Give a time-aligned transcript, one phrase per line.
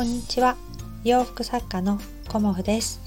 [0.00, 0.56] こんにちは。
[1.04, 3.02] 洋服作家のコモフです。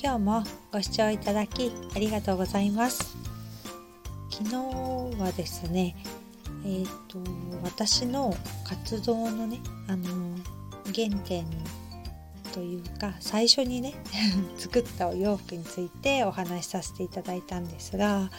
[0.00, 3.16] 今日もご視聴いただきありがとうございます。
[4.30, 4.54] 昨日
[5.20, 5.96] はですね
[6.64, 7.18] えーと、
[7.64, 8.32] 私の
[8.62, 9.58] 活動のね
[9.88, 10.04] あの
[10.94, 11.44] 原点
[12.54, 13.94] というか最初にね
[14.56, 18.30] 作ったお洋服についてお話しさせていただいたんですが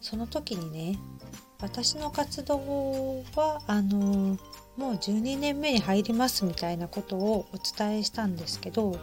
[0.00, 1.00] その時にね
[1.60, 4.38] 私の活動はあの
[4.76, 8.98] もう12年目に入りますみたいなことをお伝えしたんですけど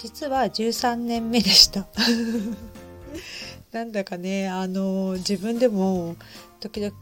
[0.00, 1.86] 実は13年目でした。
[3.72, 6.16] なんだかねあの自分でも
[6.60, 6.92] 時々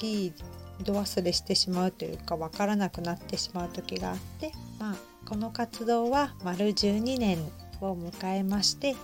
[0.83, 4.97] 度忘れしてしまうというか分からなくなってしまう時があってまあ
[5.29, 7.39] この活動は丸12年
[7.81, 8.97] を迎えまして、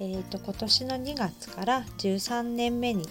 [0.00, 3.06] えーと今年の2月から13年目に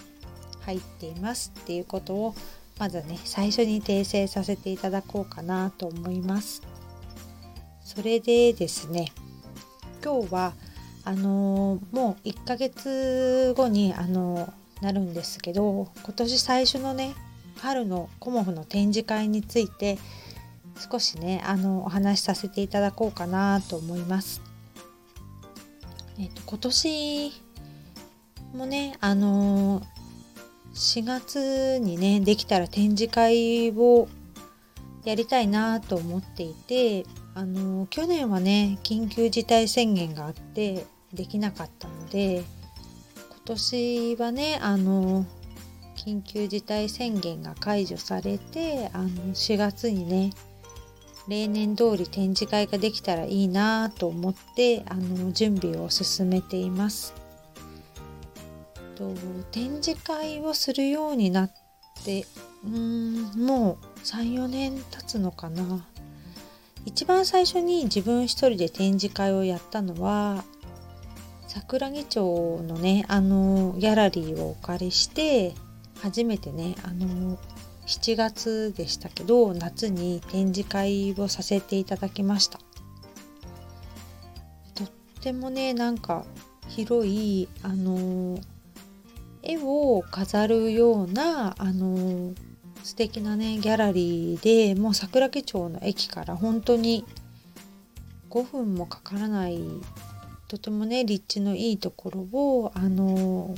[0.68, 2.36] 入っていますっていうことを
[2.78, 6.62] まずね最初に訂正させていただこうかなと思います
[7.84, 9.12] それでですね
[10.04, 10.54] 今日は
[11.06, 17.16] あのー、もう1ヶ月後にあのー、なるんですけど今年最初のね
[17.60, 19.98] 春のコモフの展示会について
[20.92, 24.42] 少しねあのお話しさせていただこうかなと思います。
[26.20, 27.32] えっと、今年
[28.54, 29.82] もねあの
[30.78, 34.08] 4月にねできたら展示会を
[35.06, 37.04] やりたいなと思っていて
[37.34, 42.46] あの去年はね緊急事態宣言があってできなかったので今
[43.46, 45.26] 年はねあの
[45.96, 50.32] 緊急事態宣言が解除されてあの4月にね
[51.28, 57.27] 例年通り展示会ができたらいいなと思ってあの準備を進めています。
[58.98, 59.14] と
[59.52, 61.52] 展示会をするようになっ
[62.04, 62.26] て
[62.66, 65.86] うんもう34年経つのかな。
[66.86, 70.46] 一番最初に自分一人で展示会をやったのは
[71.48, 75.54] 桜木町のねあのギャラリーをお借りして
[76.02, 77.38] 初めてねあの
[77.88, 82.60] 7月でしたけど夏に展示会をさせていただきました。
[84.74, 84.90] とっ
[85.22, 86.26] てもねなんか
[86.70, 88.40] 広いあの
[89.50, 92.34] 絵を飾るようなあの
[92.84, 97.06] 素敵なねギャラリーでもう桜木町の駅から本当に
[98.30, 99.62] 5分もかからない
[100.50, 103.56] とてもね立地のいいところをあの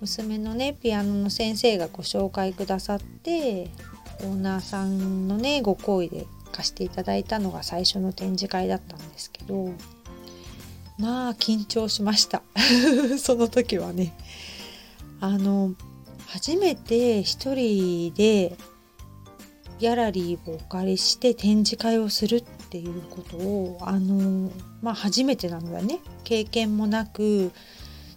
[0.00, 3.70] 娘のねピアノの先生がご紹介くださって
[4.22, 9.72] オーナーさんのねご好意で貸していただいたのが最初の展示会だったんですけど
[10.98, 12.42] まあ緊張しました。
[13.18, 14.12] その時はね。
[15.20, 15.74] あの
[16.26, 18.56] 初めて一人で
[19.78, 24.50] ギャラリーをお借りして展示会をするっていうことをあの
[24.82, 26.00] まあ初めてなのだね。
[26.24, 27.50] 経験もなく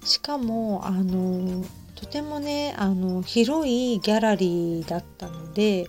[0.03, 1.63] しかもあの
[1.95, 5.87] とてもねあの広いギャラリーだったので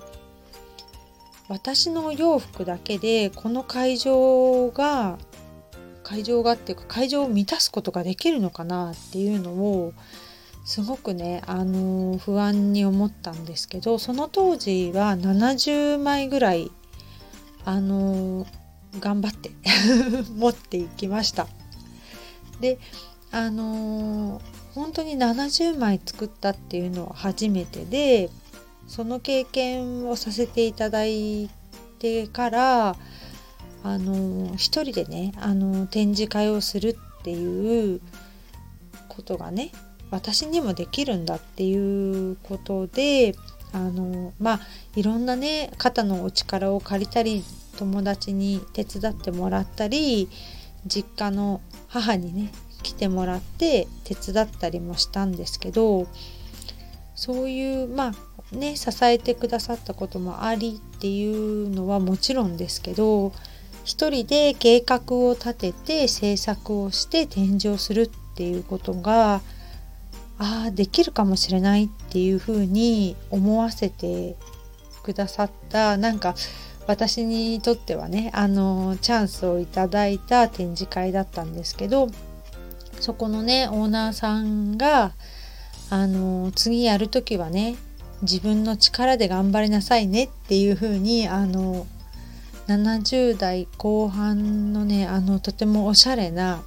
[1.49, 5.19] 私の洋服だけでこの会場が
[6.03, 9.93] 会場がっていうか会場を満たすことができるのかなっていうのを
[10.65, 16.71] すごくね、あの不安に思ったんですけどその当時は70枚ぐらい、
[17.65, 18.47] あの
[18.99, 19.51] 頑張って
[20.37, 21.47] 持っていきました。
[22.61, 22.79] で
[23.31, 24.41] あの
[24.75, 28.31] 本当に70枚作ったっていうのは初めてで
[28.87, 31.51] その経験をさせていただい
[31.99, 32.97] てから
[33.83, 38.01] あの一人でねあの展示会をするっていう
[39.09, 39.73] ことがね
[40.15, 43.35] 私にもできるんだっていうことで
[43.73, 44.61] あのまあ
[44.95, 47.43] いろんなね肩のお力を借りたり
[47.77, 50.29] 友達に手伝ってもらったり
[50.87, 52.53] 実家の母にね
[52.85, 56.07] 来てもらって手伝ったりもしたんですけど
[57.17, 58.13] そういうま
[58.53, 63.33] あね支えてくださったこともありっていうのはもちろんですけど
[63.85, 69.41] 一人で計画を立てて制作をして展示をするっていうことが
[70.39, 74.37] ああできるかもしれないっていうふうに思わせて
[75.03, 76.35] くださったなんか
[76.87, 82.09] 私にとってはねあのチャンスをいただいた展示会だったんですけど
[83.01, 85.13] そこのねオーナーさんが
[85.91, 87.77] あの次やる時はね
[88.23, 91.87] 自分の力で頑張りなさいねっていう風にあの
[92.69, 96.63] 70代後半のねあのとてもおしゃれな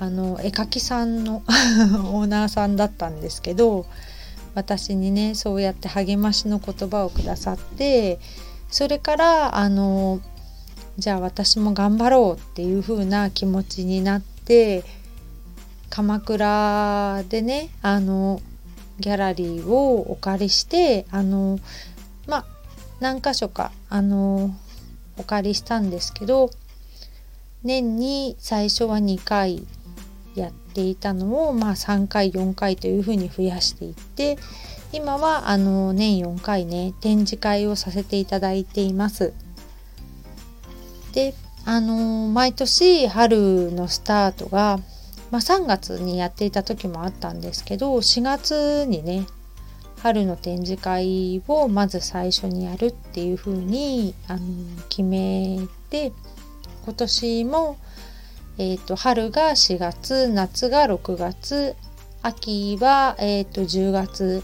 [0.00, 1.42] あの絵描きさんの
[2.14, 3.86] オーナーさんだったんですけど
[4.54, 8.18] 私にねそうやって励ましの言葉をくださって
[8.70, 10.20] それからあの
[10.98, 14.84] じゃあ私も頑張ろうっていう風な気持ちになって
[15.90, 18.40] 鎌倉でねあの
[19.00, 21.58] ギャラリーをお借りしてあの
[22.26, 22.44] まあ
[23.00, 24.54] 何箇所かあの
[25.16, 26.50] お借りしたんですけど
[27.62, 29.66] 年に最初は2回
[30.78, 34.38] やっていたのを、まあ、3回4回というふうに増やしていって
[34.92, 39.32] 今はあの年4回ね展示会をさせていただいています。
[41.12, 41.34] で
[41.64, 44.78] あの毎年春のスタートが、
[45.30, 49.26] まあ、3月にやっていた時もあったんですけど4月にね
[50.00, 54.40] 春の展示会をまず最初にやるっていう風にあの
[54.88, 55.58] 決め
[55.90, 56.12] て
[56.84, 57.76] 今年も、
[58.58, 61.76] えーと、春が4月夏が6月
[62.22, 64.42] 秋は、えーと、10月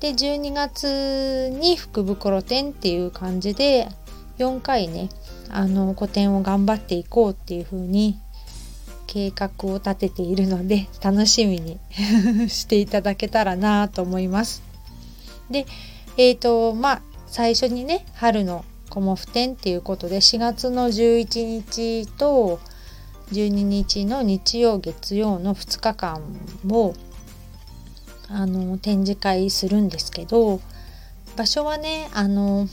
[0.00, 3.88] で12月に福袋展っていう感じで
[4.38, 5.08] 4回ね
[5.48, 8.18] あの個展を頑張っていこうっていう風に
[9.06, 11.78] 計画を立てているので楽しみに
[12.48, 14.62] していただけたらなと思います。
[15.50, 15.66] で
[16.18, 22.60] えっ、ー、とまあ最初にね春のコモフ展っていうことで4月の11日と
[23.32, 26.22] 12日の日曜月曜の2日間
[26.70, 26.94] を
[28.28, 30.60] あの展示会するんですけど
[31.36, 32.68] 場所はねあの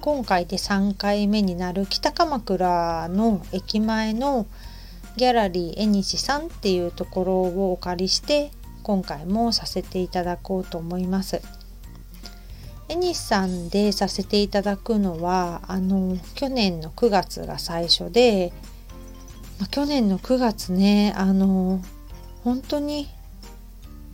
[0.00, 4.46] 今回で3回目になる北鎌倉の駅前の
[5.16, 8.50] ギャラリーえにしさんっていうところをお借りして
[8.82, 11.40] 今回もさせていただこうと思います。
[12.88, 18.52] エニスさんでさせていただくのはあの去年の9月が最初で、
[19.58, 21.80] まあ、去年の9月ねあの
[22.42, 23.08] 本当に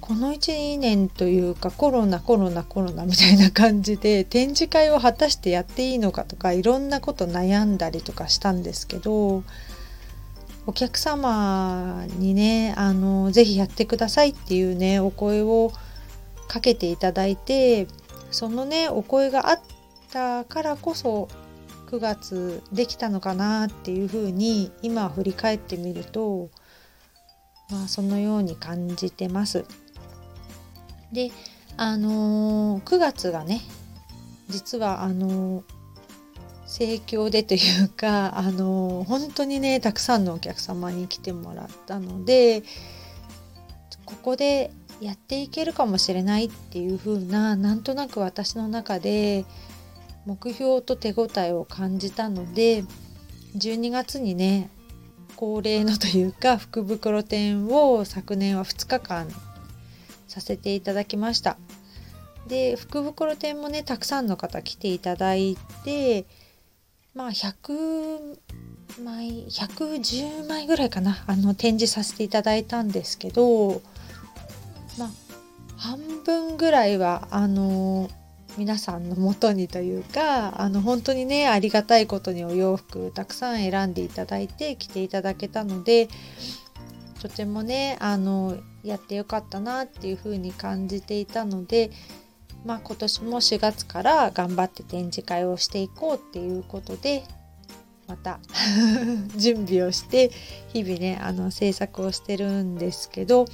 [0.01, 9.45] この12年というかコロナコロナコロナみたいな感じで展示会を果たしてやっていいのかとかいろんなこと悩んだりとかしたんですけど
[10.67, 15.73] お客様にねあのぜひやってくださいっていうねお声を
[16.49, 17.87] かけていただいて
[18.31, 19.61] そのねお声があっ
[20.11, 21.29] たからこそ
[21.91, 26.49] 9月できたのかなっていうふうに今振り返ってみると
[27.69, 29.65] まあそのように感じてます。
[31.13, 31.33] で
[31.77, 33.61] あのー、9月がね
[34.49, 35.65] 実はあのー、
[36.67, 42.63] 盛況でというかあの、本当にねたくさんのお客様に来てもらったので
[44.05, 44.71] ここで
[45.01, 49.45] やっていけるかもしれないっていう風ななんとなく私の中で
[50.27, 52.85] 目標と手応えを感じたので
[53.57, 54.71] 12月にね
[55.37, 59.29] 恒例のというか福袋展を昨年は2日間
[60.29, 61.57] させていただきました。
[62.47, 66.27] で福袋展もねたくさんの方来ていただいて
[67.15, 68.39] まあ100
[69.03, 73.83] 枚110枚ぐらいかなあの展示させていただいたんですけど
[74.99, 75.11] まあ
[75.77, 78.11] 半分ぐらいはあの
[78.61, 86.11] 皆さんのもとにというかあの本当にねありがたいことにお洋服たくさん選んでいただいて着ていただけたので
[87.23, 91.91] とてもねあのやってよかったなっていうふうに感じていたので、
[92.67, 97.25] まあ、今年も4月から頑張って展示会をしていこうっていうことで
[98.09, 98.41] また
[99.39, 100.31] 準備をして
[100.75, 103.47] 日々ねあの制作をしてるんですけど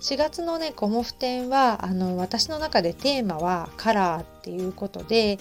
[0.00, 5.38] 4月のねコモフ展はあの私の中でテーマはカラーっていうことで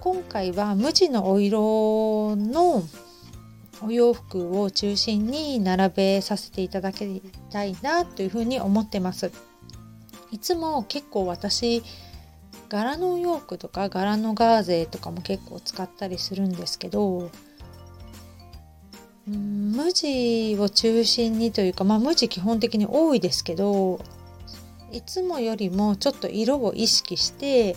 [0.00, 2.82] 今回は無地のお色の
[3.82, 9.32] お洋服を中心に並べさせていただきたいなというふうに思ってます。
[10.30, 11.82] いつも結構私
[12.68, 17.30] 柄のお洋服とか柄のガーゼとかも結構使ったりするんですけど
[19.26, 24.00] 無地を中心にというか、まあ、無地基本的に多いですけど
[24.92, 27.74] いつもよりもちょっと色を意識して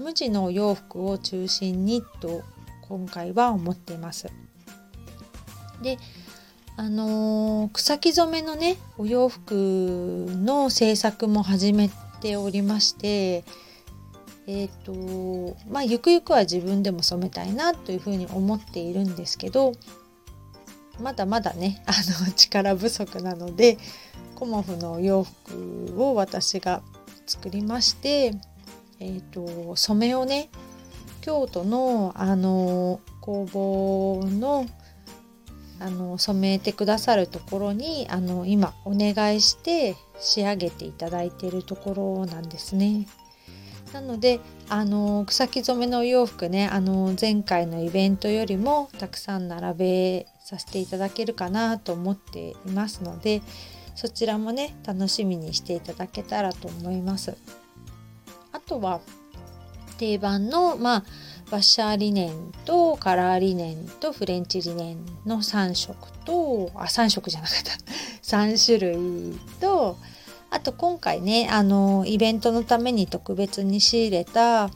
[0.00, 2.42] 無地のお洋服を中心にと
[2.88, 4.28] 今回は思っています。
[5.82, 5.98] で
[6.76, 13.44] あのー、草木染めのねお洋服の制作も始めておりまして
[14.46, 19.72] えっ、ー、とまあゆくゆくは自分でも染めたいなというふうに思っているんですけど
[21.00, 21.92] まだまだねあ
[22.24, 23.78] の力不足なので
[24.34, 26.82] コモフの洋服を私が
[27.26, 28.34] 作りまして、
[29.00, 30.48] えーと、染めをね
[31.20, 34.66] 京都のあの工房の
[35.80, 43.06] あの染めてくださるところにあの今お願いして仕上げていただいているところなんですね。
[43.92, 53.42] なのであの草木染めのお洋服ねあの前回のイベントよりもたくさん並べさせていただけるかなと思っていますので
[53.94, 57.36] そちらもね楽しみにしていただけたらと思います。
[58.52, 59.00] あとは
[59.98, 61.04] 定番のまあ
[61.50, 67.72] ワッシャーリネンとカラーリネンとフレンチリネンの3色とあ3色じゃなかった
[68.24, 69.98] 3種類と
[70.48, 74.70] あと今回ねあのイベントのために特別に仕入れたあ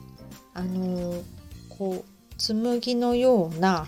[0.56, 1.14] の
[1.70, 3.86] こう紬のような、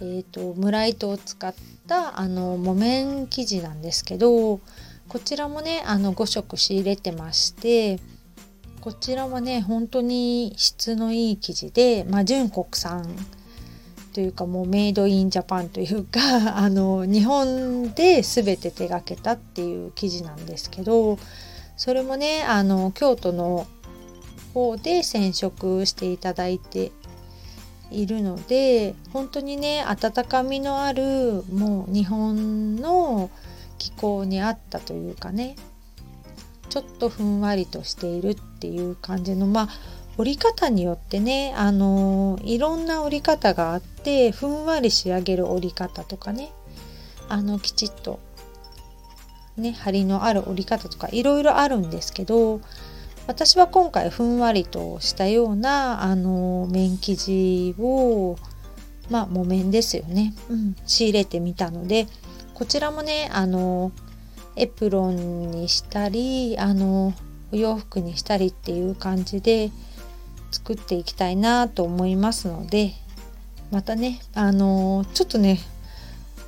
[0.00, 1.54] えーと、村糸を使っ
[1.86, 4.60] たあの木綿生地なんですけど
[5.08, 7.98] こちらもねあの5色仕入れてまして
[8.80, 13.06] こちらはね本当に質のいい生地で、まあ、純国産
[14.12, 16.20] というかもうメイドインジャパンというか
[16.56, 21.18] あの日本で全て手がけたっていう生地なんですけど
[21.76, 23.66] それもねあの京都の
[24.54, 26.92] 方で染色していただいて
[27.90, 33.30] いるので本当にね温かみのあるもう日本の
[33.78, 35.56] 気候に合ったというかね
[36.68, 39.68] ちょっとふんわりとしているっていう感じのまあ
[40.18, 46.50] 折り方によってねあのいろんな折り方があってふんわり仕上げる折り方とかね
[47.28, 48.18] あのきちっと
[49.56, 52.60] ね張りのある折り方とかいろいろあるんですけど
[53.28, 58.38] 私は今回ふんわりとしたようなあの綿生地を
[59.10, 62.06] まあ木綿ですよね、うん、仕入れてみたので
[62.54, 63.92] こちらもねあの
[64.56, 67.12] エプロンにしたりあの
[67.52, 69.70] お洋服にしたりっていう感じで
[70.50, 72.94] 作っていきたいなと思いますので
[73.70, 75.60] またねあのちょっとね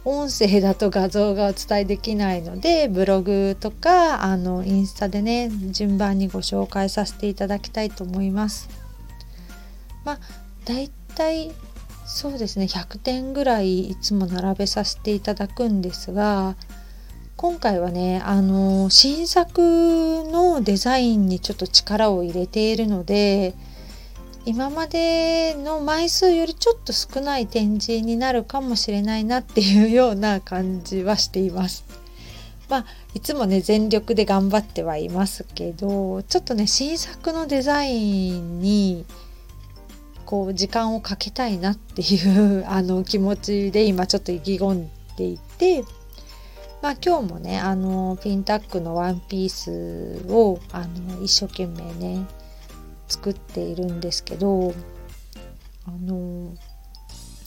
[0.05, 8.69] 音声だと画像がお伝えできないのでブログとかあのインスタでね順番にご紹介させていただきたいと思います。
[10.05, 10.19] まあ
[10.65, 11.53] だいたい
[12.07, 16.57] そうですね100点ぐらいいつも並べさせていただくんですが
[17.37, 23.55] 今回はねあの新作のデザインにちょっと力を入れているので
[24.47, 31.85] 今までの枚数よりちょっと少ない展示になるかもしれないなっていうような感じはしています。
[32.71, 39.05] まあ、いつもね全力で頑張ってはいますけどちょっとね新作のデザインに
[40.25, 45.83] こう時間をかけたいなっていう あの気持ちで今ちょっと意気込んでいて、
[46.81, 52.25] まあ、今日もねあのピンタックのワンピースをあの一生懸命ね
[53.11, 54.73] 作っているんですけど
[55.87, 56.55] あの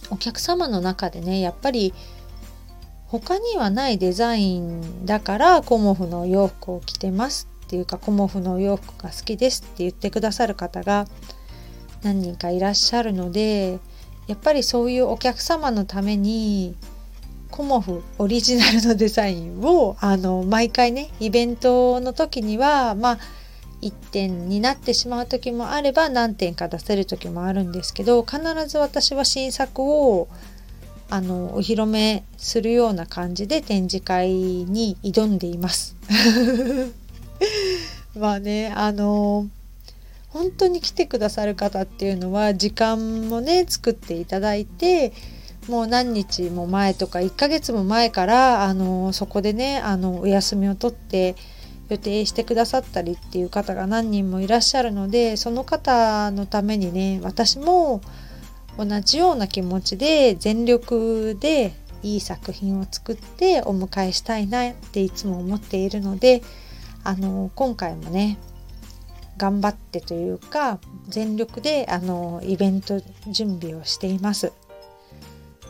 [0.09, 1.93] お客様の中でねやっぱり
[3.07, 11.05] 他にはないデザインだからコモフのお洋服を着てますっていうかコモフのお洋服が好きですって言ってくださる方が
[12.01, 13.79] 何人かいらっしゃるので
[14.27, 16.75] やっぱりそういうお客様のために
[17.51, 23.19] コモフオリジナルのデザインをあの毎回ねイベントの時にはまあ
[23.87, 30.27] 1点になってしまう時もあれば何点か出せる時もあるんですけど必ず私は新作を
[31.09, 35.95] あのお披露目するような感じで展示会に挑んでいます。
[38.17, 39.47] まあねあの
[40.29, 45.13] 本当に来てくださる方っていうのは時間もね作っていただいて
[45.67, 51.35] もう何日も前とか1ヶ月も前からあのそこでねあのお休みを取って
[51.93, 58.01] 予定してくださったりっていう方が何人もいらっしゃるのでその方のためにね私も
[58.77, 66.41] 同じような気持ちで全力でいい作品を作ってお迎えしたいなっていつも思っているので
[67.03, 68.37] あの今回もね
[69.37, 74.51] 頑張ってというか全力であのイベント準備をしています。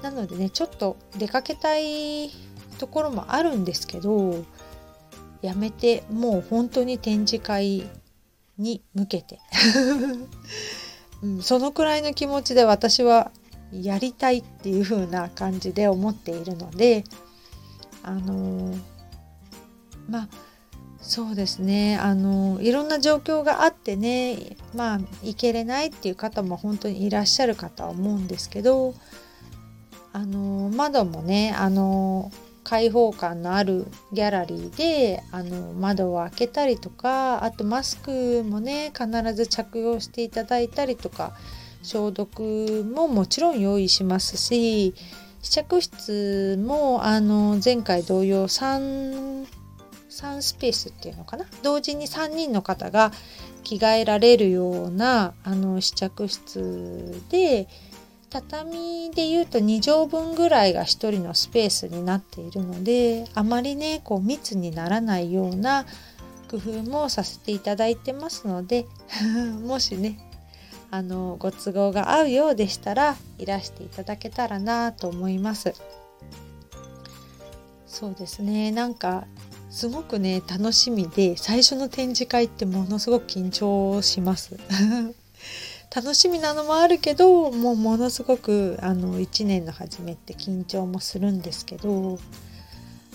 [0.02, 2.30] なのでねちょっと出かけたい
[2.78, 4.44] ところもあるんですけど
[5.44, 7.84] やめてもう本当に展示会
[8.58, 9.40] に向けて、
[11.22, 13.30] うん、そのくらいの気持ちで私は
[13.72, 17.04] やりたいっていう風な感じで思っているので
[18.04, 18.80] あのー、
[20.10, 20.28] まあ
[21.02, 21.98] そうですね。
[21.98, 28.94] あのいろんな状況があってねまあ行けれないっていう方も本当にいらっしゃるかとは思うんですけど
[30.14, 32.32] あの窓もねあの
[32.64, 41.34] 開放感のあるギャラリーであの窓を開けたりとかあとマスクもね必ず着用していただいたりとか
[41.82, 44.96] 消毒ももちろん用意しますし
[45.42, 49.46] 試着室もあの前回同様 3,
[50.10, 51.46] 3スペースっていうのかな？
[51.62, 53.12] 同時に3人の方が
[53.64, 57.68] 着替えられるようなあの試着室で
[58.34, 65.86] 畳でいうと2畳分ぐらいが1人のスペースになっているのであまりねこう密にならないような
[66.50, 68.88] 工夫もさせていただいてますので
[69.64, 70.18] もしね
[70.90, 75.74] あのご都合が合うようでしたらいらしていただけたらなと思います。
[77.88, 78.72] そうですね。
[78.72, 79.26] なんか
[79.70, 84.58] すごくね楽しみで最初の展示会ってものすごく緊張します。
[85.96, 92.18] 楽しみなのもあるけどもうものすごくあの1年の初めって緊張もするんですけど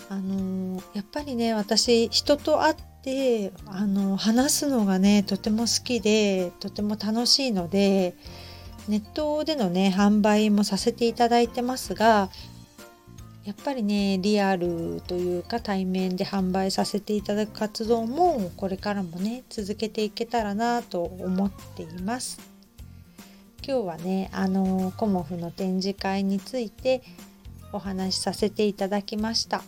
[0.07, 8.15] あのやっぱりね私人と会ってあの話すのがねとても好きでとても楽しいので
[8.87, 12.29] ネットでのね販売もさせていただいてますが
[13.43, 22.48] やっぱりねリアルというか対面で販売させていただく活動もこれからもね続けていけたらなと思っています。
[23.69, 27.03] 今日はねあのコモフの展示会について
[27.71, 29.61] お話しさせていただきました。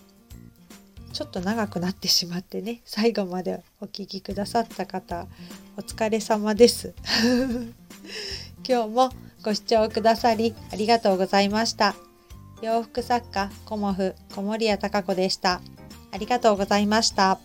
[1.14, 5.28] ちょっと長くなってしまってね最後までお聴きくださった方
[5.78, 6.96] お疲れ様です。
[8.68, 9.12] 今日も
[9.44, 11.94] ご視聴くださりありがとうございました。
[12.64, 15.62] 洋服作家コモフ小森屋隆子でした。
[16.12, 17.40] ありがとうございました。